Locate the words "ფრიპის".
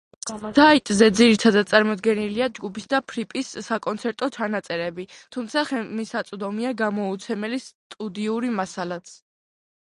3.11-3.51